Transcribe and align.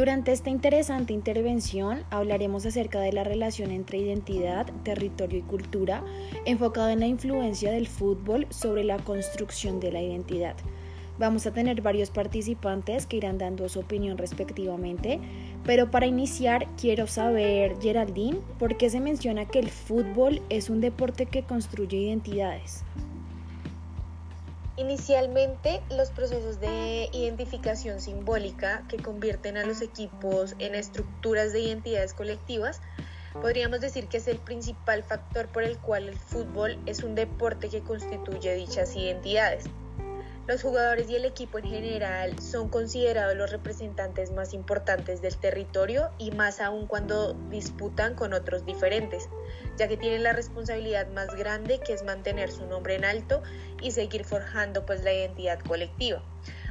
Durante 0.00 0.32
esta 0.32 0.48
interesante 0.48 1.12
intervención 1.12 2.04
hablaremos 2.08 2.64
acerca 2.64 3.00
de 3.00 3.12
la 3.12 3.22
relación 3.22 3.70
entre 3.70 3.98
identidad, 3.98 4.64
territorio 4.82 5.40
y 5.40 5.42
cultura, 5.42 6.02
enfocado 6.46 6.88
en 6.88 7.00
la 7.00 7.06
influencia 7.06 7.70
del 7.70 7.86
fútbol 7.86 8.46
sobre 8.48 8.82
la 8.82 8.96
construcción 8.96 9.78
de 9.78 9.92
la 9.92 10.00
identidad. 10.00 10.56
Vamos 11.18 11.46
a 11.46 11.52
tener 11.52 11.82
varios 11.82 12.10
participantes 12.10 13.04
que 13.04 13.18
irán 13.18 13.36
dando 13.36 13.68
su 13.68 13.80
opinión 13.80 14.16
respectivamente, 14.16 15.20
pero 15.66 15.90
para 15.90 16.06
iniciar 16.06 16.66
quiero 16.80 17.06
saber, 17.06 17.76
Geraldine, 17.82 18.38
¿por 18.58 18.78
qué 18.78 18.88
se 18.88 19.00
menciona 19.00 19.44
que 19.44 19.58
el 19.58 19.68
fútbol 19.68 20.40
es 20.48 20.70
un 20.70 20.80
deporte 20.80 21.26
que 21.26 21.42
construye 21.42 21.98
identidades? 21.98 22.84
Inicialmente, 24.80 25.82
los 25.90 26.10
procesos 26.10 26.58
de 26.58 27.10
identificación 27.12 28.00
simbólica 28.00 28.86
que 28.88 28.96
convierten 28.96 29.58
a 29.58 29.66
los 29.66 29.82
equipos 29.82 30.54
en 30.58 30.74
estructuras 30.74 31.52
de 31.52 31.60
identidades 31.60 32.14
colectivas, 32.14 32.80
podríamos 33.42 33.82
decir 33.82 34.08
que 34.08 34.16
es 34.16 34.26
el 34.26 34.38
principal 34.38 35.02
factor 35.02 35.48
por 35.48 35.64
el 35.64 35.76
cual 35.76 36.08
el 36.08 36.18
fútbol 36.18 36.78
es 36.86 37.02
un 37.02 37.14
deporte 37.14 37.68
que 37.68 37.82
constituye 37.82 38.54
dichas 38.54 38.96
identidades. 38.96 39.64
Los 40.50 40.62
jugadores 40.62 41.08
y 41.08 41.14
el 41.14 41.24
equipo 41.24 41.58
en 41.58 41.66
general 41.66 42.36
son 42.40 42.70
considerados 42.70 43.36
los 43.36 43.52
representantes 43.52 44.32
más 44.32 44.52
importantes 44.52 45.22
del 45.22 45.36
territorio 45.36 46.10
y 46.18 46.32
más 46.32 46.60
aún 46.60 46.88
cuando 46.88 47.34
disputan 47.50 48.16
con 48.16 48.32
otros 48.32 48.66
diferentes, 48.66 49.28
ya 49.76 49.86
que 49.86 49.96
tienen 49.96 50.24
la 50.24 50.32
responsabilidad 50.32 51.06
más 51.12 51.36
grande 51.36 51.78
que 51.78 51.92
es 51.92 52.02
mantener 52.02 52.50
su 52.50 52.66
nombre 52.66 52.96
en 52.96 53.04
alto 53.04 53.44
y 53.80 53.92
seguir 53.92 54.24
forjando 54.24 54.84
pues 54.84 55.04
la 55.04 55.12
identidad 55.12 55.60
colectiva. 55.60 56.20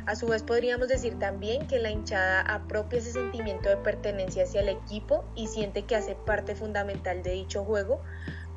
A 0.06 0.18
su 0.18 0.28
vez 0.28 0.44
podríamos 0.44 0.90
decir 0.90 1.18
también 1.18 1.66
que 1.68 1.80
la 1.80 1.90
hinchada 1.90 2.42
apropia 2.42 3.00
ese 3.00 3.14
sentimiento 3.14 3.70
de 3.70 3.78
pertenencia 3.78 4.44
hacia 4.44 4.60
el 4.60 4.68
equipo 4.68 5.24
y 5.36 5.48
siente 5.48 5.84
que 5.84 5.96
hace 5.96 6.16
parte 6.16 6.54
fundamental 6.54 7.24
de 7.24 7.32
dicho 7.32 7.64
juego, 7.64 8.02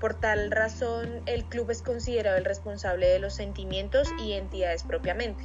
por 0.02 0.14
tal 0.14 0.50
razón, 0.50 1.22
el 1.26 1.44
club 1.44 1.70
es 1.70 1.80
considerado 1.80 2.36
el 2.36 2.44
responsable 2.44 3.06
de 3.06 3.20
los 3.20 3.34
sentimientos 3.34 4.08
y 4.20 4.32
entidades 4.32 4.82
propiamente. 4.82 5.44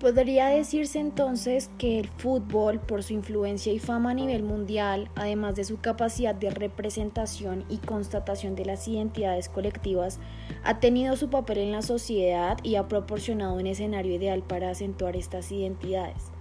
Podría 0.00 0.48
decirse 0.48 0.98
entonces 0.98 1.70
que 1.78 1.98
el 1.98 2.08
fútbol, 2.08 2.78
por 2.78 3.02
su 3.02 3.14
influencia 3.14 3.72
y 3.72 3.78
fama 3.78 4.10
a 4.10 4.14
nivel 4.14 4.42
mundial, 4.42 5.10
además 5.16 5.54
de 5.54 5.64
su 5.64 5.80
capacidad 5.80 6.34
de 6.34 6.50
representación 6.50 7.64
y 7.70 7.78
constatación 7.78 8.54
de 8.54 8.66
las 8.66 8.86
identidades 8.86 9.48
colectivas, 9.48 10.18
ha 10.62 10.78
tenido 10.78 11.16
su 11.16 11.30
papel 11.30 11.56
en 11.56 11.72
la 11.72 11.80
sociedad 11.80 12.58
y 12.62 12.76
ha 12.76 12.86
proporcionado 12.86 13.54
un 13.54 13.66
escenario 13.66 14.14
ideal 14.14 14.42
para 14.42 14.68
acentuar 14.68 15.16
estas 15.16 15.50
identidades. 15.50 16.37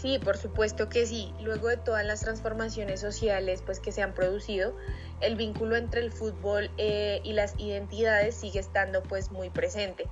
Sí, 0.00 0.18
por 0.18 0.38
supuesto 0.38 0.88
que 0.88 1.04
sí. 1.04 1.34
Luego 1.40 1.68
de 1.68 1.76
todas 1.76 2.06
las 2.06 2.20
transformaciones 2.20 3.00
sociales 3.00 3.62
pues, 3.64 3.80
que 3.80 3.92
se 3.92 4.00
han 4.00 4.14
producido, 4.14 4.74
el 5.20 5.36
vínculo 5.36 5.76
entre 5.76 6.00
el 6.00 6.10
fútbol 6.10 6.70
eh, 6.78 7.20
y 7.22 7.34
las 7.34 7.54
identidades 7.58 8.34
sigue 8.34 8.60
estando 8.60 9.02
pues, 9.02 9.30
muy 9.30 9.50
presente. 9.50 10.08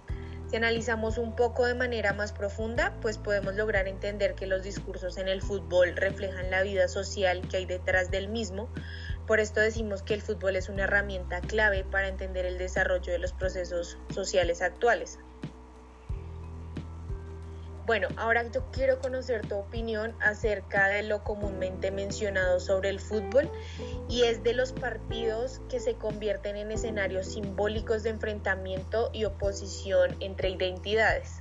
Si 0.51 0.57
analizamos 0.57 1.17
un 1.17 1.35
poco 1.35 1.67
de 1.67 1.75
manera 1.75 2.13
más 2.13 2.33
profunda, 2.33 2.99
pues 3.01 3.17
podemos 3.17 3.55
lograr 3.55 3.89
entender 3.89 4.35
que 4.35 4.47
los 4.47 4.63
discursos 4.63 5.17
en 5.17 5.29
el 5.29 5.41
fútbol 5.41 5.97
reflejan 5.97 6.51
la 6.51 6.63
vida 6.63 6.89
social 6.89 7.47
que 7.49 7.59
hay 7.59 7.67
detrás 7.67 8.11
del 8.11 8.29
mismo. 8.29 8.69
Por 9.27 9.41
esto 9.41 9.61
decimos 9.61 10.03
que 10.03 10.15
el 10.15 10.23
fútbol 10.23 10.57
es 10.57 10.69
una 10.69 10.85
herramienta 10.85 11.41
clave 11.41 11.85
para 11.85 12.09
entender 12.09 12.45
el 12.45 12.59
desarrollo 12.59 13.13
de 13.13 13.19
los 13.19 13.33
procesos 13.33 13.99
sociales 14.11 14.63
actuales. 14.63 15.19
Bueno, 17.89 18.09
ahora 18.19 18.45
yo 18.53 18.71
quiero 18.71 18.99
conocer 19.01 19.47
tu 19.47 19.55
opinión 19.55 20.13
acerca 20.21 20.89
de 20.89 21.05
lo 21.05 21.25
comúnmente 21.25 21.91
mencionado 21.91 22.61
sobre 22.61 22.91
el 22.91 23.01
fútbol 23.01 23.49
y 24.11 24.25
es 24.25 24.43
de 24.43 24.53
los 24.53 24.73
partidos 24.73 25.63
que 25.71 25.81
se 25.81 25.95
convierten 25.95 26.57
en 26.57 26.71
escenarios 26.71 27.29
simbólicos 27.29 28.03
de 28.03 28.11
enfrentamiento 28.11 29.09
y 29.15 29.25
oposición 29.25 30.15
entre 30.21 30.51
identidades. 30.51 31.37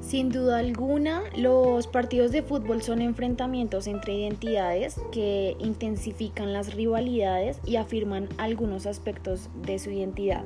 Sin 0.00 0.28
duda 0.28 0.60
alguna, 0.60 1.24
los 1.36 1.88
partidos 1.88 2.30
de 2.30 2.44
fútbol 2.44 2.80
son 2.80 3.02
enfrentamientos 3.02 3.88
entre 3.88 4.14
identidades 4.14 5.00
que 5.10 5.56
intensifican 5.58 6.52
las 6.52 6.72
rivalidades 6.72 7.58
y 7.64 7.76
afirman 7.76 8.28
algunos 8.38 8.86
aspectos 8.86 9.50
de 9.56 9.80
su 9.80 9.90
identidad. 9.90 10.44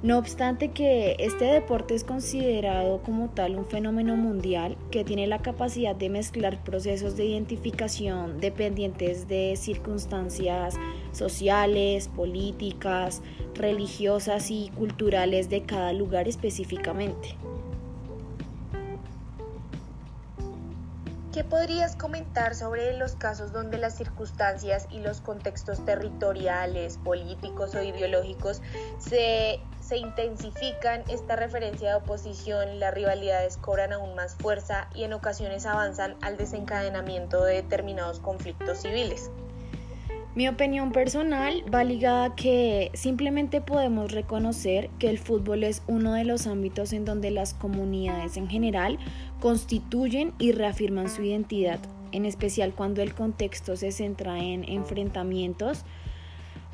No 0.00 0.16
obstante 0.16 0.70
que 0.70 1.16
este 1.18 1.46
deporte 1.46 1.96
es 1.96 2.04
considerado 2.04 3.02
como 3.02 3.30
tal 3.30 3.56
un 3.56 3.66
fenómeno 3.66 4.16
mundial 4.16 4.76
que 4.92 5.02
tiene 5.02 5.26
la 5.26 5.40
capacidad 5.42 5.96
de 5.96 6.08
mezclar 6.08 6.62
procesos 6.62 7.16
de 7.16 7.24
identificación 7.24 8.38
dependientes 8.38 9.26
de 9.26 9.56
circunstancias 9.56 10.76
sociales, 11.10 12.06
políticas, 12.14 13.22
religiosas 13.56 14.52
y 14.52 14.70
culturales 14.76 15.50
de 15.50 15.62
cada 15.62 15.92
lugar 15.92 16.28
específicamente. 16.28 17.34
¿Qué 21.38 21.44
podrías 21.44 21.94
comentar 21.94 22.56
sobre 22.56 22.98
los 22.98 23.14
casos 23.14 23.52
donde 23.52 23.78
las 23.78 23.94
circunstancias 23.94 24.88
y 24.90 24.98
los 24.98 25.20
contextos 25.20 25.84
territoriales, 25.84 26.98
políticos 26.98 27.76
o 27.76 27.82
ideológicos 27.84 28.60
se 28.98 29.60
se 29.80 29.98
intensifican 29.98 31.04
esta 31.08 31.36
referencia 31.36 31.90
de 31.90 31.94
oposición 31.94 32.80
las 32.80 32.92
rivalidades 32.92 33.56
cobran 33.56 33.92
aún 33.92 34.16
más 34.16 34.34
fuerza 34.34 34.88
y 34.96 35.04
en 35.04 35.12
ocasiones 35.12 35.64
avanzan 35.64 36.16
al 36.22 36.36
desencadenamiento 36.36 37.44
de 37.44 37.62
determinados 37.62 38.18
conflictos 38.18 38.78
civiles. 38.78 39.30
Mi 40.38 40.46
opinión 40.46 40.92
personal 40.92 41.64
va 41.74 41.82
ligada 41.82 42.26
a 42.26 42.36
que 42.36 42.92
simplemente 42.94 43.60
podemos 43.60 44.12
reconocer 44.12 44.88
que 45.00 45.10
el 45.10 45.18
fútbol 45.18 45.64
es 45.64 45.82
uno 45.88 46.14
de 46.14 46.22
los 46.24 46.46
ámbitos 46.46 46.92
en 46.92 47.04
donde 47.04 47.32
las 47.32 47.54
comunidades 47.54 48.36
en 48.36 48.48
general 48.48 49.00
constituyen 49.40 50.32
y 50.38 50.52
reafirman 50.52 51.08
su 51.08 51.22
identidad, 51.22 51.80
en 52.12 52.24
especial 52.24 52.74
cuando 52.74 53.02
el 53.02 53.14
contexto 53.14 53.76
se 53.76 53.92
centra 53.92 54.38
en 54.38 54.64
enfrentamientos, 54.68 55.84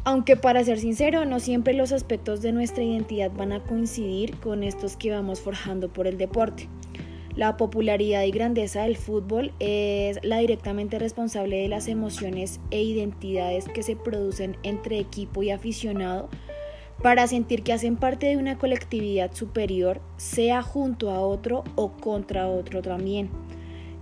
aunque 0.06 0.36
para 0.36 0.62
ser 0.62 0.78
sincero, 0.78 1.25
no 1.25 1.41
siempre 1.41 1.72
los 1.72 1.91
aspectos 1.91 2.42
de 2.42 2.52
nuestra 2.52 2.84
identidad 2.84 3.32
van 3.32 3.52
a 3.52 3.60
coincidir 3.60 4.36
con 4.36 4.62
estos 4.62 4.97
que 4.97 5.10
vamos 5.10 5.41
forjando 5.41 5.91
por 5.91 6.06
el 6.06 6.19
deporte. 6.19 6.69
La 7.36 7.56
popularidad 7.56 8.22
y 8.22 8.30
grandeza 8.30 8.82
del 8.82 8.96
fútbol 8.96 9.52
es 9.60 10.20
la 10.22 10.38
directamente 10.38 10.98
responsable 10.98 11.56
de 11.56 11.69
las 11.69 11.88
emociones 11.88 12.60
e 12.70 12.82
identidades 12.82 13.64
que 13.64 13.82
se 13.82 13.96
producen 13.96 14.56
entre 14.62 14.98
equipo 14.98 15.42
y 15.42 15.50
aficionado 15.50 16.28
para 17.03 17.27
sentir 17.27 17.62
que 17.62 17.72
hacen 17.72 17.97
parte 17.97 18.27
de 18.27 18.37
una 18.37 18.59
colectividad 18.59 19.32
superior, 19.34 20.00
sea 20.16 20.62
junto 20.62 21.10
a 21.10 21.21
otro 21.21 21.65
o 21.75 21.93
contra 21.93 22.49
otro 22.49 22.82
también. 22.82 23.31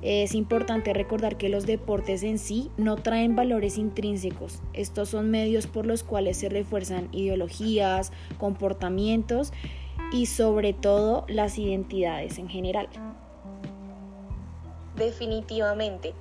Es 0.03 0.35
importante 0.35 0.93
recordar 0.93 1.37
que 1.37 1.49
los 1.49 1.65
deportes 1.65 2.25
en 2.25 2.39
sí 2.39 2.71
no 2.77 2.97
traen 2.97 3.37
valores 3.37 3.79
intrínsecos. 3.79 4.61
Estos 4.73 5.11
son 5.11 5.31
medios 5.31 5.69
por 5.69 5.87
los 5.87 6.03
cuales 6.03 6.37
se 6.37 6.49
refuerzan 6.49 7.09
ideologías, 7.13 8.13
comportamientos 8.37 9.53
y 10.13 10.27
sobre 10.27 10.73
todo 10.73 11.25
las 11.29 11.57
identidades 11.57 12.39
en 12.39 12.49
general. 12.49 12.89
Definitivamente. 14.97 16.15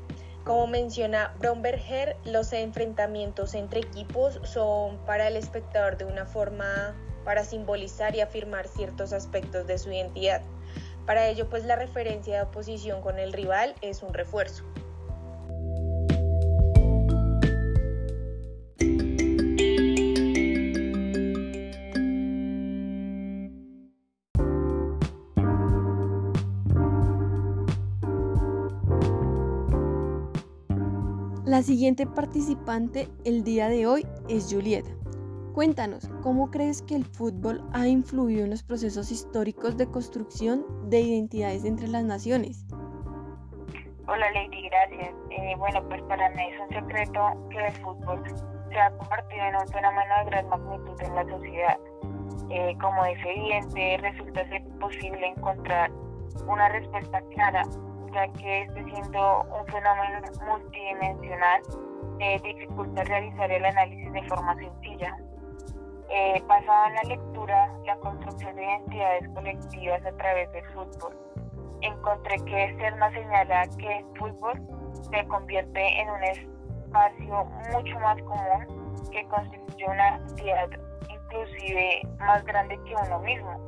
Como 0.43 0.65
menciona 0.65 1.35
Bromberger, 1.37 2.17
los 2.25 2.51
enfrentamientos 2.51 3.53
entre 3.53 3.81
equipos 3.81 4.39
son 4.43 4.97
para 5.05 5.27
el 5.27 5.37
espectador 5.37 5.97
de 5.97 6.05
una 6.05 6.25
forma 6.25 6.95
para 7.23 7.43
simbolizar 7.43 8.15
y 8.15 8.21
afirmar 8.21 8.67
ciertos 8.67 9.13
aspectos 9.13 9.67
de 9.67 9.77
su 9.77 9.91
identidad. 9.91 10.41
Para 11.05 11.27
ello, 11.27 11.47
pues 11.49 11.65
la 11.65 11.75
referencia 11.75 12.37
de 12.37 12.41
oposición 12.41 13.01
con 13.01 13.19
el 13.19 13.33
rival 13.33 13.75
es 13.81 14.01
un 14.01 14.13
refuerzo. 14.13 14.63
La 31.51 31.63
siguiente 31.63 32.07
participante 32.07 33.09
el 33.25 33.43
día 33.43 33.67
de 33.67 33.85
hoy 33.85 34.07
es 34.29 34.47
Julieta. 34.49 34.89
Cuéntanos, 35.53 36.09
¿cómo 36.23 36.49
crees 36.49 36.81
que 36.81 36.95
el 36.95 37.03
fútbol 37.03 37.61
ha 37.73 37.87
influido 37.87 38.45
en 38.45 38.51
los 38.51 38.63
procesos 38.63 39.11
históricos 39.11 39.75
de 39.75 39.85
construcción 39.85 40.65
de 40.89 41.01
identidades 41.01 41.65
entre 41.65 41.89
las 41.89 42.05
naciones? 42.05 42.65
Hola 44.07 44.31
Lady, 44.31 44.61
gracias. 44.69 45.13
Eh, 45.29 45.53
bueno, 45.57 45.83
pues 45.89 46.01
para 46.03 46.29
mí 46.29 46.41
es 46.53 46.61
un 46.61 46.69
secreto 46.69 47.49
que 47.49 47.67
el 47.67 47.73
fútbol 47.83 48.23
se 48.69 48.79
ha 48.79 48.89
convertido 48.91 49.43
en 49.43 49.55
un 49.57 49.67
fenómeno 49.67 50.15
de 50.19 50.25
gran 50.27 50.47
magnitud 50.47 51.01
en 51.01 51.15
la 51.15 51.25
sociedad. 51.25 51.77
Eh, 52.49 52.77
como 52.79 53.03
es 53.03 53.19
evidente, 53.25 53.97
resulta 53.97 54.47
ser 54.47 54.63
posible 54.79 55.27
encontrar 55.27 55.91
una 56.47 56.69
respuesta 56.69 57.21
clara 57.35 57.63
ya 58.13 58.27
que 58.33 58.61
este 58.63 58.83
siendo 58.83 59.43
un 59.43 59.65
fenómeno 59.67 60.21
multidimensional, 60.45 61.61
eh, 62.19 62.39
dificulta 62.43 63.03
realizar 63.03 63.51
el 63.51 63.65
análisis 63.65 64.13
de 64.13 64.23
forma 64.23 64.55
sencilla. 64.55 65.17
Eh, 66.09 66.35
en 66.37 66.95
la 66.95 67.03
lectura, 67.07 67.71
la 67.85 67.95
construcción 67.97 68.55
de 68.55 68.63
identidades 68.63 69.29
colectivas 69.29 70.05
a 70.05 70.11
través 70.17 70.51
del 70.51 70.65
fútbol. 70.73 71.15
Encontré 71.81 72.35
que 72.45 72.75
Serna 72.77 73.11
señala 73.11 73.67
que 73.77 73.97
el 73.97 74.05
fútbol 74.17 74.61
se 75.09 75.27
convierte 75.27 76.01
en 76.01 76.09
un 76.09 76.23
espacio 76.23 77.45
mucho 77.71 77.99
más 77.99 78.21
común 78.23 79.09
que 79.11 79.25
constituye 79.27 79.85
una 79.87 80.17
entidad 80.17 80.69
inclusive 81.09 82.01
más 82.19 82.43
grande 82.45 82.77
que 82.83 82.93
uno 82.93 83.19
mismo, 83.19 83.65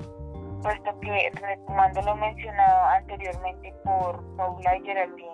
puesto 0.63 0.99
que, 1.01 1.31
retomando 1.35 2.01
lo 2.01 2.15
mencionado 2.15 2.85
anteriormente 2.85 3.73
por 3.83 4.23
Paula 4.37 4.77
y 4.77 4.83
Geraldine, 4.83 5.31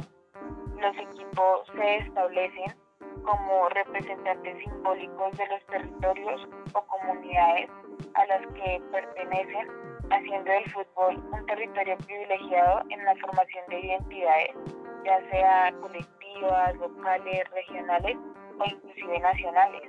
los 0.82 0.98
equipos 0.98 1.68
se 1.76 1.98
establecen 1.98 2.76
como 3.24 3.70
representantes 3.70 4.58
simbólicos 4.64 5.38
de 5.38 5.48
los 5.48 5.66
territorios 5.68 6.48
o 6.74 6.82
comunidades 6.82 7.70
a 8.16 8.26
las 8.26 8.42
que 8.54 8.82
pertenecen, 8.92 9.68
haciendo 10.10 10.52
del 10.52 10.72
fútbol 10.72 11.24
un 11.32 11.46
territorio 11.46 11.96
privilegiado 11.98 12.82
en 12.90 13.06
la 13.06 13.16
formación 13.18 13.64
de 13.70 13.80
identidades, 13.82 14.56
ya 15.06 15.30
sea 15.30 15.72
colectivas, 15.80 16.76
locales, 16.78 17.44
regionales 17.52 18.18
o 18.60 18.66
inclusive 18.66 19.20
nacionales. 19.20 19.82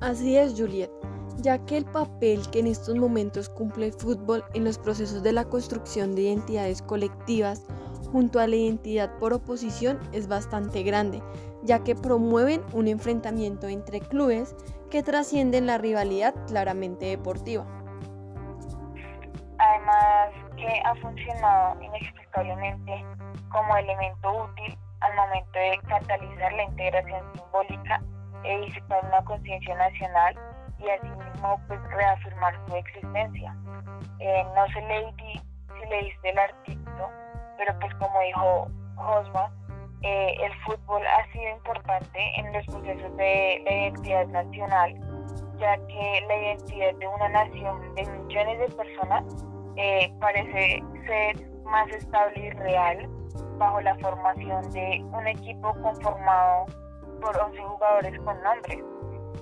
Así 0.00 0.38
es, 0.38 0.58
Juliet, 0.58 0.90
ya 1.38 1.58
que 1.64 1.76
el 1.76 1.84
papel 1.84 2.48
que 2.50 2.60
en 2.60 2.66
estos 2.66 2.94
momentos 2.96 3.48
cumple 3.48 3.86
el 3.86 3.92
fútbol 3.92 4.44
en 4.54 4.64
los 4.64 4.78
procesos 4.78 5.22
de 5.22 5.32
la 5.32 5.44
construcción 5.44 6.14
de 6.14 6.22
identidades 6.22 6.82
colectivas 6.82 7.66
junto 8.12 8.38
a 8.38 8.46
la 8.46 8.56
identidad 8.56 9.10
por 9.18 9.32
oposición 9.32 9.98
es 10.12 10.28
bastante 10.28 10.82
grande, 10.82 11.22
ya 11.62 11.82
que 11.82 11.96
promueven 11.96 12.62
un 12.72 12.86
enfrentamiento 12.86 13.68
entre 13.68 14.00
clubes 14.00 14.54
que 14.90 15.02
trascienden 15.02 15.66
la 15.66 15.78
rivalidad 15.78 16.34
claramente 16.46 17.06
deportiva. 17.06 17.66
Además 19.58 20.30
que 20.56 20.80
ha 20.84 20.94
funcionado 20.96 21.82
inexplicablemente 21.82 23.04
como 23.50 23.76
elemento 23.76 24.44
útil 24.44 24.78
al 25.00 25.16
momento 25.16 25.58
de 25.58 25.78
catalizar 25.88 26.52
la 26.52 26.62
integración 26.64 27.22
simbólica 27.34 28.00
e 28.44 28.60
disipar 28.60 29.04
una 29.06 29.24
conciencia 29.24 29.74
nacional 29.76 30.38
y 30.78 30.88
asimismo 30.90 31.60
pues 31.68 31.80
reafirmar 31.90 32.54
su 32.66 32.76
existencia. 32.76 33.56
Eh, 34.20 34.44
no 34.54 34.66
sé 34.68 34.80
Lady 34.82 35.40
si 35.80 35.88
leíste 35.88 36.30
el 36.30 36.38
artículo, 36.38 37.10
pero 37.58 37.78
pues 37.80 37.94
como 37.94 38.20
dijo 38.20 38.68
Josma, 38.96 39.50
eh, 40.02 40.36
el 40.42 40.52
fútbol 40.64 41.02
ha 41.06 41.32
sido 41.32 41.50
importante 41.50 42.18
en 42.36 42.52
los 42.52 42.66
procesos 42.66 43.16
de 43.16 43.62
la 43.64 43.72
identidad 43.72 44.26
nacional, 44.26 44.94
ya 45.58 45.76
que 45.86 46.24
la 46.28 46.36
identidad 46.36 46.94
de 46.96 47.08
una 47.08 47.28
nación 47.30 47.94
de 47.94 48.04
millones 48.04 48.58
de 48.58 48.76
personas 48.76 49.24
eh, 49.76 50.12
parece 50.20 50.82
ser 51.06 51.50
más 51.64 51.88
estable 51.88 52.46
y 52.46 52.50
real 52.50 53.08
bajo 53.58 53.80
la 53.80 53.96
formación 53.96 54.70
de 54.72 55.02
un 55.12 55.26
equipo 55.26 55.72
conformado 55.82 56.66
por 57.20 57.36
11 57.36 57.58
jugadores 57.62 58.20
con 58.20 58.42
nombres, 58.42 58.84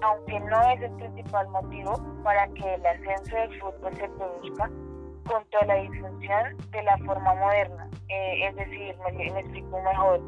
aunque 0.03 0.41
no 0.41 0.61
es 0.71 0.83
el 0.83 0.91
principal 0.97 1.49
motivo 1.49 1.95
para 2.23 2.47
que 2.49 2.75
el 2.75 2.87
ascenso 2.87 3.37
del 3.37 3.61
fútbol 3.61 3.95
se 3.95 4.09
produzca 4.09 4.71
junto 5.27 5.59
a 5.61 5.67
la 5.67 5.75
disfunción 5.77 6.57
de 6.73 6.83
la 6.83 6.99
forma 6.99 7.35
moderna, 7.35 7.89
eh, 8.09 8.49
es 8.49 8.57
decir, 8.57 8.97
me, 9.15 9.41
explico 9.41 9.81
mejor, 9.83 10.21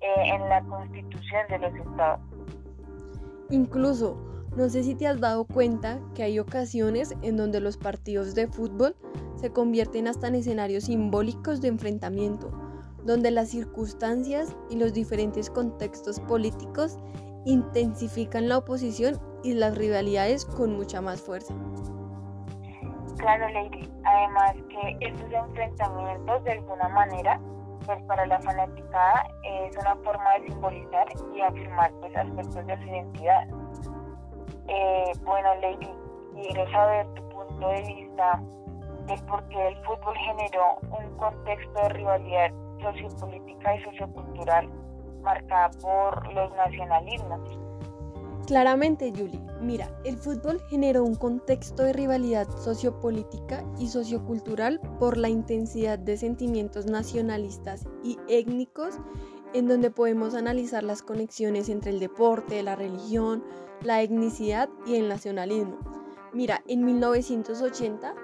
eh, 0.00 0.34
en 0.34 0.48
la 0.48 0.62
constitución 0.64 1.42
de 1.48 1.58
los 1.58 1.74
estados. 1.74 2.20
Incluso, 3.50 4.16
no 4.56 4.68
sé 4.68 4.82
si 4.82 4.94
te 4.94 5.06
has 5.06 5.20
dado 5.20 5.46
cuenta 5.46 6.00
que 6.14 6.22
hay 6.22 6.38
ocasiones 6.38 7.14
en 7.22 7.36
donde 7.36 7.60
los 7.60 7.78
partidos 7.78 8.34
de 8.34 8.46
fútbol 8.46 8.94
se 9.36 9.50
convierten 9.50 10.08
hasta 10.08 10.28
en 10.28 10.36
escenarios 10.36 10.84
simbólicos 10.84 11.60
de 11.60 11.68
enfrentamiento, 11.68 12.50
donde 13.04 13.30
las 13.30 13.48
circunstancias 13.48 14.54
y 14.70 14.76
los 14.76 14.92
diferentes 14.92 15.50
contextos 15.50 16.20
políticos 16.20 16.98
intensifican 17.44 18.48
la 18.48 18.58
oposición 18.58 19.20
y 19.42 19.54
las 19.54 19.76
rivalidades 19.76 20.44
con 20.44 20.76
mucha 20.76 21.00
más 21.00 21.20
fuerza. 21.20 21.54
Claro, 23.18 23.48
Lady. 23.48 23.90
Además 24.04 24.54
que 24.68 24.96
estos 25.00 25.32
enfrentamientos 25.32 26.44
de 26.44 26.52
alguna 26.52 26.88
manera, 26.88 27.40
pues 27.86 28.02
para 28.04 28.26
la 28.26 28.40
fanaticada 28.40 29.26
es 29.44 29.76
una 29.76 29.96
forma 29.96 30.34
de 30.38 30.48
simbolizar 30.48 31.06
y 31.34 31.40
afirmar 31.40 31.90
pues, 32.00 32.16
aspectos 32.16 32.66
de 32.66 32.76
su 32.76 32.82
identidad. 32.84 33.46
Eh, 34.68 35.12
bueno, 35.24 35.54
Lady, 35.60 35.90
quiero 36.34 36.70
saber 36.70 37.06
tu 37.14 37.28
punto 37.30 37.68
de 37.68 37.82
vista 37.82 38.42
de 39.06 39.18
por 39.28 39.46
qué 39.48 39.68
el 39.68 39.76
fútbol 39.84 40.16
generó 40.16 40.78
un 40.98 41.16
contexto 41.16 41.82
de 41.82 41.88
rivalidad 41.90 42.50
sociopolítica 42.80 43.76
y 43.76 43.84
sociocultural 43.84 44.68
marcada 45.24 45.70
por 45.80 46.32
los 46.32 46.54
nacionalismos. 46.54 47.40
Claramente, 48.46 49.10
Julie. 49.16 49.40
Mira, 49.60 49.88
el 50.04 50.18
fútbol 50.18 50.60
generó 50.68 51.02
un 51.02 51.14
contexto 51.14 51.82
de 51.82 51.94
rivalidad 51.94 52.46
sociopolítica 52.58 53.64
y 53.78 53.88
sociocultural 53.88 54.80
por 54.98 55.16
la 55.16 55.30
intensidad 55.30 55.98
de 55.98 56.18
sentimientos 56.18 56.84
nacionalistas 56.84 57.86
y 58.02 58.18
étnicos 58.28 58.98
en 59.54 59.66
donde 59.66 59.90
podemos 59.90 60.34
analizar 60.34 60.82
las 60.82 61.00
conexiones 61.00 61.70
entre 61.70 61.92
el 61.92 62.00
deporte, 62.00 62.62
la 62.62 62.76
religión, 62.76 63.42
la 63.80 64.02
etnicidad 64.02 64.68
y 64.86 64.96
el 64.96 65.08
nacionalismo. 65.08 65.78
Mira, 66.34 66.62
en 66.66 66.84
1980 66.84 68.14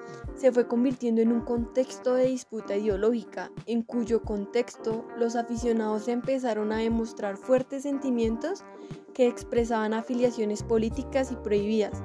se 0.40 0.50
fue 0.50 0.66
convirtiendo 0.66 1.20
en 1.20 1.32
un 1.32 1.42
contexto 1.42 2.14
de 2.14 2.24
disputa 2.24 2.74
ideológica, 2.74 3.50
en 3.66 3.82
cuyo 3.82 4.22
contexto 4.22 5.04
los 5.18 5.36
aficionados 5.36 6.08
empezaron 6.08 6.72
a 6.72 6.78
demostrar 6.78 7.36
fuertes 7.36 7.82
sentimientos 7.82 8.64
que 9.12 9.26
expresaban 9.26 9.92
afiliaciones 9.92 10.62
políticas 10.62 11.30
y 11.30 11.36
prohibidas. 11.36 12.02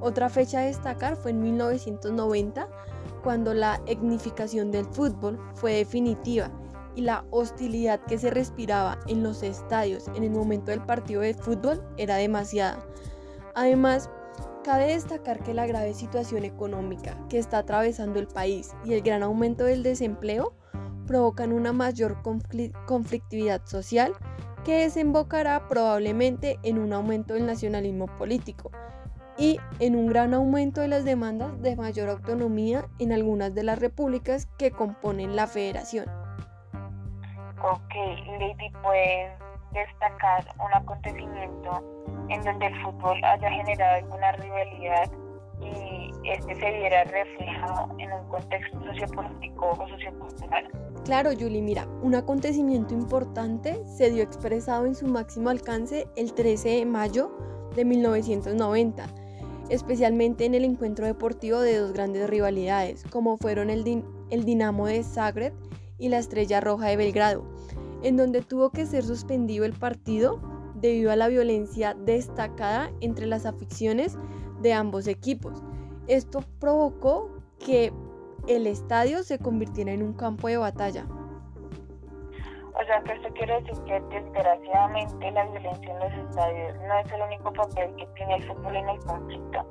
Otra 0.00 0.28
fecha 0.28 0.60
a 0.60 0.64
destacar 0.64 1.16
fue 1.16 1.30
en 1.30 1.40
1990, 1.40 2.68
cuando 3.22 3.54
la 3.54 3.80
etnificación 3.86 4.70
del 4.70 4.84
fútbol 4.84 5.40
fue 5.54 5.72
definitiva 5.72 6.50
y 6.94 7.00
la 7.00 7.24
hostilidad 7.30 8.00
que 8.04 8.18
se 8.18 8.28
respiraba 8.28 8.98
en 9.06 9.22
los 9.22 9.42
estadios 9.42 10.08
en 10.14 10.24
el 10.24 10.30
momento 10.30 10.72
del 10.72 10.84
partido 10.84 11.22
de 11.22 11.32
fútbol 11.32 11.82
era 11.96 12.16
demasiada. 12.16 12.86
Además, 13.54 14.10
Cabe 14.68 14.88
destacar 14.88 15.42
que 15.42 15.54
la 15.54 15.66
grave 15.66 15.94
situación 15.94 16.44
económica 16.44 17.16
que 17.30 17.38
está 17.38 17.56
atravesando 17.56 18.20
el 18.20 18.26
país 18.26 18.76
y 18.84 18.92
el 18.92 19.00
gran 19.00 19.22
aumento 19.22 19.64
del 19.64 19.82
desempleo 19.82 20.52
provocan 21.06 21.54
una 21.54 21.72
mayor 21.72 22.18
conflictividad 22.86 23.64
social 23.64 24.12
que 24.66 24.80
desembocará 24.80 25.66
probablemente 25.68 26.58
en 26.64 26.78
un 26.78 26.92
aumento 26.92 27.32
del 27.32 27.46
nacionalismo 27.46 28.08
político 28.18 28.70
y 29.38 29.58
en 29.78 29.96
un 29.96 30.06
gran 30.06 30.34
aumento 30.34 30.82
de 30.82 30.88
las 30.88 31.06
demandas 31.06 31.62
de 31.62 31.74
mayor 31.74 32.10
autonomía 32.10 32.90
en 32.98 33.14
algunas 33.14 33.54
de 33.54 33.62
las 33.62 33.78
repúblicas 33.78 34.48
que 34.58 34.70
componen 34.70 35.34
la 35.34 35.46
federación. 35.46 36.10
Ok, 37.62 37.94
Lady, 38.38 38.70
pues 38.82 39.30
destacar 39.72 40.44
un 40.62 40.74
acontecimiento 40.74 41.98
en 42.28 42.42
donde 42.42 42.66
el 42.66 42.82
fútbol 42.82 43.22
haya 43.24 43.50
generado 43.50 43.96
alguna 43.96 44.32
rivalidad 44.32 45.10
y 45.60 46.10
este 46.24 46.54
se 46.54 46.72
viera 46.72 47.04
reflejado 47.04 47.88
en 47.98 48.12
un 48.12 48.28
contexto 48.28 48.78
sociopolítico 48.84 49.70
o 49.70 49.88
sociocultural. 49.88 50.68
Claro, 51.04 51.30
Julie, 51.38 51.62
mira, 51.62 51.86
un 52.02 52.14
acontecimiento 52.14 52.94
importante 52.94 53.84
se 53.86 54.10
dio 54.10 54.22
expresado 54.22 54.86
en 54.86 54.94
su 54.94 55.06
máximo 55.06 55.50
alcance 55.50 56.06
el 56.16 56.34
13 56.34 56.68
de 56.68 56.86
mayo 56.86 57.36
de 57.74 57.84
1990, 57.84 59.06
especialmente 59.70 60.44
en 60.44 60.54
el 60.54 60.64
encuentro 60.64 61.06
deportivo 61.06 61.60
de 61.60 61.78
dos 61.78 61.92
grandes 61.92 62.28
rivalidades, 62.28 63.04
como 63.10 63.36
fueron 63.36 63.70
el, 63.70 64.04
el 64.30 64.44
Dinamo 64.44 64.86
de 64.86 65.02
Zagreb 65.02 65.54
y 65.98 66.08
la 66.08 66.18
Estrella 66.18 66.60
Roja 66.60 66.88
de 66.88 66.96
Belgrado 66.96 67.44
en 68.02 68.16
donde 68.16 68.42
tuvo 68.42 68.70
que 68.70 68.86
ser 68.86 69.04
suspendido 69.04 69.64
el 69.64 69.72
partido 69.72 70.40
debido 70.80 71.10
a 71.10 71.16
la 71.16 71.28
violencia 71.28 71.94
destacada 71.94 72.90
entre 73.00 73.26
las 73.26 73.46
aficiones 73.46 74.18
de 74.60 74.72
ambos 74.72 75.06
equipos. 75.06 75.62
Esto 76.06 76.40
provocó 76.58 77.30
que 77.58 77.92
el 78.46 78.66
estadio 78.66 79.22
se 79.22 79.38
convirtiera 79.38 79.92
en 79.92 80.02
un 80.02 80.14
campo 80.14 80.48
de 80.48 80.56
batalla. 80.56 81.06
O 82.74 82.84
sea 82.86 83.02
que 83.02 83.12
esto 83.12 83.28
quiere 83.34 83.60
decir 83.60 83.74
que 83.84 84.00
desgraciadamente 84.00 85.30
la 85.32 85.44
violencia 85.46 85.92
en 85.92 85.98
los 85.98 86.28
estadios 86.28 86.76
no 86.86 86.98
es 86.98 87.12
el 87.12 87.22
único 87.22 87.52
papel 87.52 87.94
que 87.96 88.06
tiene 88.14 88.36
el 88.36 88.44
fútbol 88.44 88.76
en 88.76 88.88
el 88.88 88.98
conflicto, 89.00 89.66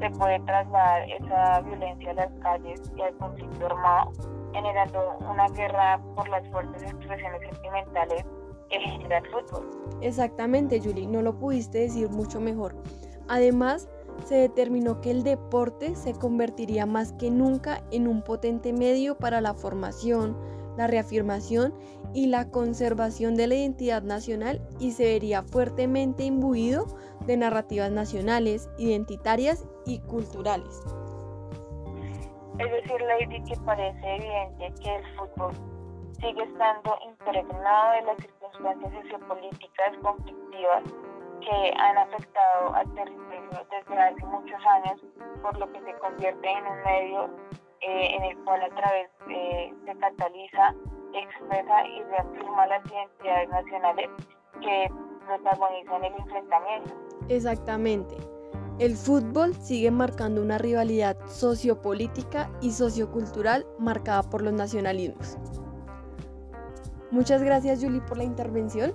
se 0.00 0.10
puede 0.10 0.38
trasladar 0.40 1.08
esa 1.10 1.60
violencia 1.62 2.10
a 2.10 2.14
las 2.14 2.32
calles 2.40 2.80
y 2.96 3.02
al 3.02 3.16
conflicto 3.16 3.66
armado, 3.66 4.12
generando 4.52 5.18
una 5.28 5.48
guerra 5.48 6.00
por 6.14 6.28
las 6.28 6.48
fuertes 6.50 6.82
expresiones 6.82 7.40
sentimentales 7.40 8.24
que 8.68 8.80
genera 8.80 9.18
el 9.18 9.26
fútbol. 9.26 9.68
Exactamente, 10.00 10.80
Julie, 10.80 11.06
no 11.06 11.22
lo 11.22 11.38
pudiste 11.38 11.78
decir 11.78 12.08
mucho 12.10 12.40
mejor. 12.40 12.74
Además, 13.28 13.88
se 14.24 14.36
determinó 14.36 15.00
que 15.00 15.10
el 15.10 15.22
deporte 15.22 15.94
se 15.94 16.12
convertiría 16.12 16.86
más 16.86 17.12
que 17.12 17.30
nunca 17.30 17.82
en 17.90 18.08
un 18.08 18.22
potente 18.22 18.72
medio 18.72 19.16
para 19.16 19.40
la 19.40 19.54
formación, 19.54 20.36
la 20.76 20.86
reafirmación 20.86 21.74
y 22.14 22.26
la 22.26 22.50
conservación 22.50 23.34
de 23.36 23.46
la 23.46 23.54
identidad 23.56 24.02
nacional 24.02 24.60
y 24.80 24.92
se 24.92 25.04
vería 25.04 25.42
fuertemente 25.42 26.24
imbuido 26.24 26.86
de 27.26 27.36
narrativas 27.36 27.90
nacionales, 27.90 28.68
identitarias 28.78 29.66
y 29.86 30.00
culturales. 30.00 30.82
Es 32.58 32.70
decir, 32.72 33.00
Lady, 33.00 33.42
que 33.44 33.56
parece 33.60 34.16
evidente 34.16 34.82
que 34.82 34.96
el 34.96 35.16
fútbol 35.16 35.52
sigue 36.20 36.42
estando 36.42 36.96
impregnado 37.06 37.92
de 37.92 38.02
las 38.02 38.16
circunstancias 38.58 39.02
sociopolíticas 39.02 39.96
conflictivas 40.02 40.82
que 41.40 41.72
han 41.78 41.98
afectado 41.98 42.74
al 42.74 42.94
territorio 42.94 43.66
desde 43.70 43.98
hace 44.00 44.26
muchos 44.26 44.60
años, 44.66 45.00
por 45.42 45.58
lo 45.58 45.72
que 45.72 45.80
se 45.80 45.94
convierte 45.98 46.50
en 46.50 46.66
un 46.66 46.82
medio 46.82 47.30
eh, 47.80 48.16
en 48.16 48.24
el 48.24 48.38
cual 48.44 48.62
a 48.62 48.74
través 48.74 49.08
eh, 49.30 49.72
se 49.84 49.96
cataliza, 49.98 50.74
expresa 51.14 51.86
y 51.86 52.02
reafirma 52.02 52.66
las 52.66 52.84
identidades 52.86 53.48
nacionales 53.50 54.10
que 54.60 54.90
protagonizan 55.26 56.04
el 56.04 56.14
enfrentamiento. 56.14 56.94
Exactamente. 57.28 58.16
El 58.80 58.96
fútbol 58.96 59.54
sigue 59.54 59.90
marcando 59.90 60.40
una 60.40 60.58
rivalidad 60.58 61.16
sociopolítica 61.26 62.50
y 62.60 62.70
sociocultural 62.70 63.66
marcada 63.78 64.22
por 64.22 64.42
los 64.42 64.52
nacionalismos. 64.52 65.36
Muchas 67.10 67.42
gracias 67.42 67.80
Julie 67.82 68.00
por 68.00 68.18
la 68.18 68.24
intervención. 68.24 68.92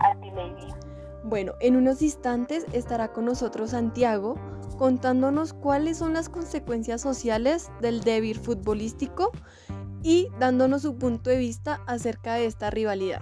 A 0.00 0.20
ti, 0.20 0.30
Lady. 0.30 0.66
Bueno, 1.22 1.52
en 1.60 1.76
unos 1.76 2.02
instantes 2.02 2.66
estará 2.72 3.12
con 3.12 3.26
nosotros 3.26 3.70
Santiago 3.70 4.36
contándonos 4.78 5.52
cuáles 5.52 5.98
son 5.98 6.14
las 6.14 6.30
consecuencias 6.30 7.02
sociales 7.02 7.70
del 7.82 8.00
débil 8.00 8.38
futbolístico 8.38 9.30
y 10.02 10.28
dándonos 10.38 10.82
su 10.82 10.96
punto 10.96 11.28
de 11.28 11.36
vista 11.36 11.82
acerca 11.86 12.34
de 12.34 12.46
esta 12.46 12.70
rivalidad. 12.70 13.20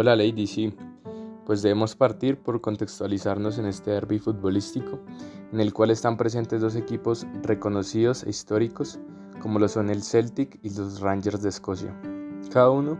Hola 0.00 0.14
Lady, 0.14 0.46
sí, 0.46 0.72
pues 1.44 1.60
debemos 1.60 1.96
partir 1.96 2.38
por 2.38 2.60
contextualizarnos 2.60 3.58
en 3.58 3.66
este 3.66 3.90
derby 3.90 4.20
futbolístico, 4.20 5.00
en 5.52 5.58
el 5.58 5.74
cual 5.74 5.90
están 5.90 6.16
presentes 6.16 6.60
dos 6.60 6.76
equipos 6.76 7.26
reconocidos 7.42 8.22
e 8.22 8.30
históricos, 8.30 9.00
como 9.42 9.58
lo 9.58 9.66
son 9.66 9.90
el 9.90 10.04
Celtic 10.04 10.60
y 10.62 10.70
los 10.70 11.00
Rangers 11.00 11.42
de 11.42 11.48
Escocia, 11.48 12.00
cada 12.52 12.70
uno 12.70 12.96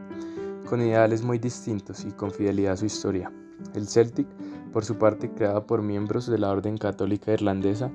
con 0.68 0.80
ideales 0.80 1.22
muy 1.22 1.38
distintos 1.38 2.04
y 2.04 2.10
con 2.10 2.32
fidelidad 2.32 2.72
a 2.72 2.78
su 2.78 2.86
historia. 2.86 3.32
El 3.76 3.86
Celtic, 3.86 4.26
por 4.72 4.84
su 4.84 4.98
parte, 4.98 5.32
creado 5.32 5.68
por 5.68 5.82
miembros 5.82 6.26
de 6.26 6.38
la 6.38 6.50
Orden 6.50 6.78
Católica 6.78 7.32
Irlandesa, 7.32 7.92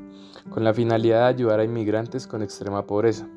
con 0.49 0.63
la 0.63 0.73
finalidad 0.73 1.23
de 1.23 1.35
ayudar 1.35 1.59
a 1.59 1.65
inmigrantes 1.65 2.25
con 2.25 2.41
extrema 2.41 2.85
pobreza. 2.85 3.27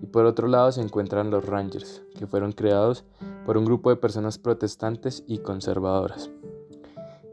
Y 0.00 0.06
por 0.06 0.26
otro 0.26 0.48
lado 0.48 0.72
se 0.72 0.80
encuentran 0.80 1.30
los 1.30 1.46
Rangers, 1.46 2.02
que 2.18 2.26
fueron 2.26 2.50
creados 2.50 3.04
por 3.44 3.56
un 3.56 3.64
grupo 3.64 3.90
de 3.90 3.96
personas 3.96 4.38
protestantes 4.38 5.24
y 5.26 5.38
conservadoras. 5.38 6.30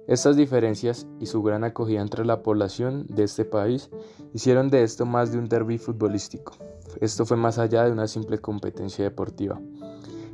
Estas 0.07 0.35
diferencias 0.35 1.05
y 1.19 1.27
su 1.27 1.43
gran 1.43 1.63
acogida 1.63 2.01
entre 2.01 2.25
la 2.25 2.41
población 2.41 3.05
de 3.07 3.25
este 3.25 3.45
país 3.45 3.91
hicieron 4.33 4.69
de 4.69 4.81
esto 4.81 5.05
más 5.05 5.31
de 5.31 5.37
un 5.37 5.47
derby 5.47 5.77
futbolístico. 5.77 6.53
Esto 6.99 7.27
fue 7.27 7.37
más 7.37 7.59
allá 7.59 7.83
de 7.83 7.91
una 7.91 8.07
simple 8.07 8.39
competencia 8.39 9.03
deportiva, 9.03 9.61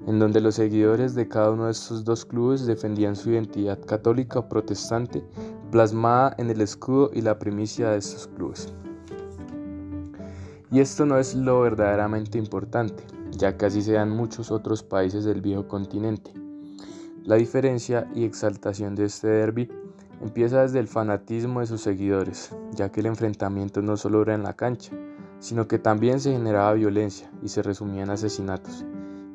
en 0.08 0.17
donde 0.17 0.39
los 0.39 0.55
seguidores 0.55 1.13
de 1.13 1.27
cada 1.27 1.51
uno 1.51 1.65
de 1.65 1.72
estos 1.72 2.05
dos 2.05 2.24
clubes 2.24 2.65
defendían 2.65 3.17
su 3.17 3.32
identidad 3.32 3.77
católica 3.86 4.39
o 4.39 4.48
protestante 4.48 5.25
plasmada 5.72 6.36
en 6.38 6.50
el 6.50 6.62
escudo 6.62 7.12
y 7.13 7.22
la 7.22 7.38
primicia 7.38 7.89
de 7.89 7.98
estos 7.98 8.27
clubes. 8.27 8.74
Y 10.72 10.79
esto 10.79 11.05
no 11.05 11.17
es 11.17 11.36
lo 11.36 11.60
verdaderamente 11.62 12.38
importante, 12.38 13.03
ya 13.38 13.56
así 13.62 13.82
se 13.82 13.94
dan 13.94 14.10
muchos 14.10 14.51
otros 14.51 14.84
países 14.84 15.25
del 15.25 15.42
viejo 15.42 15.68
continente. 15.68 16.32
La 17.24 17.36
diferencia 17.36 18.08
y 18.13 18.24
exaltación 18.24 18.96
de 18.96 19.06
este 19.06 19.27
derby 19.27 19.70
empieza 20.22 20.62
desde 20.62 20.80
el 20.80 20.88
fanatismo 20.88 21.60
de 21.60 21.65
sus 21.65 21.82
seguidores, 21.82 22.56
ya 22.72 22.92
que 22.92 23.01
el 23.01 23.08
enfrentamiento 23.08 23.82
no 23.82 23.98
solo 23.98 24.22
era 24.22 24.36
en 24.36 24.44
la 24.44 24.54
cancha, 24.54 24.92
sino 25.39 25.68
que 25.68 25.80
también 25.80 26.20
se 26.20 26.32
generaba 26.32 26.74
violencia 26.74 27.30
y 27.42 27.50
se 27.50 27.62
resumía 27.62 28.04
en 28.04 28.12
asesinatos. 28.12 28.86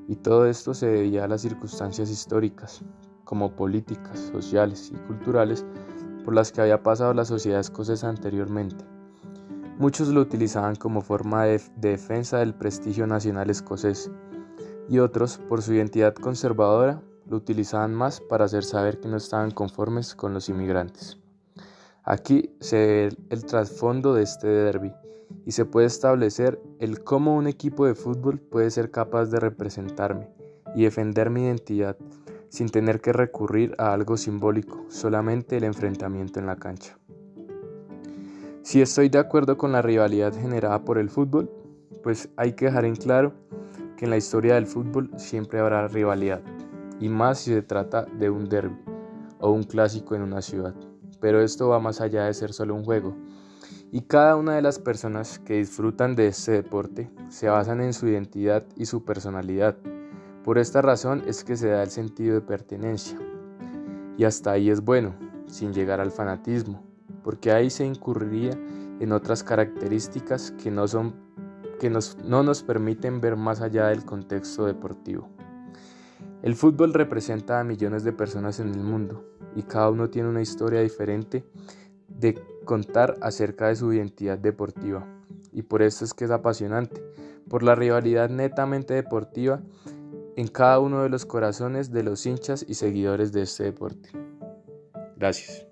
Y 0.08 0.16
todo 0.16 0.46
esto 0.46 0.74
se 0.74 0.86
debía 0.86 1.24
a 1.24 1.28
las 1.28 1.42
circunstancias 1.42 2.10
históricas, 2.10 2.82
como 3.24 3.54
políticas, 3.54 4.18
sociales 4.32 4.90
y 4.92 4.96
culturales, 5.06 5.64
por 6.24 6.34
las 6.34 6.52
que 6.52 6.60
había 6.60 6.82
pasado 6.82 7.14
la 7.14 7.24
sociedad 7.24 7.60
escocesa 7.60 8.08
anteriormente. 8.08 8.84
Muchos 9.80 10.08
lo 10.08 10.20
utilizaban 10.20 10.76
como 10.76 11.00
forma 11.00 11.46
de, 11.46 11.58
defensa 11.76 12.36
del 12.36 12.52
prestigio 12.52 13.06
nacional 13.06 13.48
escocés 13.48 14.10
y 14.90 14.98
otros, 14.98 15.38
por 15.48 15.62
su 15.62 15.72
identidad 15.72 16.12
conservadora, 16.12 17.00
lo 17.26 17.38
utilizaban 17.38 17.94
más 17.94 18.20
para 18.20 18.44
hacer 18.44 18.62
saber 18.62 19.00
que 19.00 19.08
no 19.08 19.16
estaban 19.16 19.52
conformes 19.52 20.14
con 20.14 20.34
los 20.34 20.50
inmigrantes. 20.50 21.16
Aquí 22.04 22.54
se 22.60 22.76
ve 22.76 23.16
el 23.30 23.46
trasfondo 23.46 24.12
de 24.12 24.24
este 24.24 24.48
derby 24.48 24.92
y 25.46 25.52
se 25.52 25.64
puede 25.64 25.86
establecer 25.86 26.60
el 26.78 27.02
cómo 27.02 27.34
un 27.34 27.46
equipo 27.46 27.86
de 27.86 27.94
fútbol 27.94 28.38
puede 28.38 28.70
ser 28.70 28.90
capaz 28.90 29.30
de 29.30 29.40
representarme 29.40 30.28
y 30.74 30.84
defender 30.84 31.30
mi 31.30 31.44
identidad 31.44 31.96
sin 32.50 32.68
tener 32.68 33.00
que 33.00 33.14
recurrir 33.14 33.74
a 33.78 33.94
algo 33.94 34.18
simbólico, 34.18 34.84
solamente 34.90 35.56
el 35.56 35.64
enfrentamiento 35.64 36.38
en 36.38 36.44
la 36.44 36.56
cancha. 36.56 36.99
Si 38.62 38.82
estoy 38.82 39.08
de 39.08 39.18
acuerdo 39.18 39.56
con 39.56 39.72
la 39.72 39.80
rivalidad 39.80 40.34
generada 40.34 40.84
por 40.84 40.98
el 40.98 41.08
fútbol, 41.08 41.50
pues 42.02 42.28
hay 42.36 42.52
que 42.52 42.66
dejar 42.66 42.84
en 42.84 42.94
claro 42.94 43.32
que 43.96 44.04
en 44.04 44.10
la 44.10 44.18
historia 44.18 44.54
del 44.54 44.66
fútbol 44.66 45.10
siempre 45.16 45.60
habrá 45.60 45.88
rivalidad, 45.88 46.42
y 47.00 47.08
más 47.08 47.38
si 47.38 47.54
se 47.54 47.62
trata 47.62 48.04
de 48.04 48.28
un 48.28 48.50
derby 48.50 48.78
o 49.40 49.50
un 49.50 49.62
clásico 49.62 50.14
en 50.14 50.22
una 50.22 50.42
ciudad. 50.42 50.74
Pero 51.20 51.40
esto 51.40 51.68
va 51.68 51.80
más 51.80 52.02
allá 52.02 52.24
de 52.24 52.34
ser 52.34 52.52
solo 52.52 52.74
un 52.74 52.84
juego, 52.84 53.16
y 53.90 54.02
cada 54.02 54.36
una 54.36 54.56
de 54.56 54.62
las 54.62 54.78
personas 54.78 55.38
que 55.38 55.54
disfrutan 55.54 56.14
de 56.14 56.26
este 56.26 56.52
deporte 56.52 57.10
se 57.28 57.48
basan 57.48 57.80
en 57.80 57.94
su 57.94 58.08
identidad 58.08 58.64
y 58.76 58.84
su 58.84 59.04
personalidad. 59.04 59.76
Por 60.44 60.58
esta 60.58 60.82
razón 60.82 61.22
es 61.26 61.44
que 61.44 61.56
se 61.56 61.68
da 61.68 61.82
el 61.82 61.90
sentido 61.90 62.34
de 62.34 62.40
pertenencia. 62.42 63.18
Y 64.18 64.24
hasta 64.24 64.52
ahí 64.52 64.68
es 64.68 64.82
bueno, 64.82 65.14
sin 65.46 65.72
llegar 65.72 65.98
al 66.00 66.10
fanatismo, 66.10 66.89
porque 67.22 67.52
ahí 67.52 67.70
se 67.70 67.84
incurriría 67.84 68.52
en 69.00 69.12
otras 69.12 69.42
características 69.42 70.52
que 70.52 70.70
no, 70.70 70.86
son, 70.86 71.14
que 71.78 71.90
no 71.90 72.42
nos 72.42 72.62
permiten 72.62 73.20
ver 73.20 73.36
más 73.36 73.60
allá 73.60 73.88
del 73.88 74.04
contexto 74.04 74.66
deportivo. 74.66 75.28
El 76.42 76.54
fútbol 76.54 76.94
representa 76.94 77.60
a 77.60 77.64
millones 77.64 78.02
de 78.02 78.12
personas 78.12 78.60
en 78.60 78.68
el 78.70 78.80
mundo 78.80 79.24
y 79.54 79.62
cada 79.62 79.90
uno 79.90 80.08
tiene 80.08 80.28
una 80.28 80.40
historia 80.40 80.80
diferente 80.80 81.44
de 82.08 82.40
contar 82.64 83.16
acerca 83.20 83.68
de 83.68 83.76
su 83.76 83.92
identidad 83.92 84.38
deportiva. 84.38 85.06
Y 85.52 85.62
por 85.62 85.82
eso 85.82 86.04
es 86.04 86.14
que 86.14 86.24
es 86.24 86.30
apasionante, 86.30 87.02
por 87.48 87.62
la 87.62 87.74
rivalidad 87.74 88.30
netamente 88.30 88.94
deportiva 88.94 89.60
en 90.36 90.48
cada 90.48 90.78
uno 90.78 91.02
de 91.02 91.08
los 91.08 91.26
corazones 91.26 91.90
de 91.90 92.04
los 92.04 92.24
hinchas 92.24 92.64
y 92.66 92.74
seguidores 92.74 93.32
de 93.32 93.42
este 93.42 93.64
deporte. 93.64 94.10
Gracias. 95.16 95.69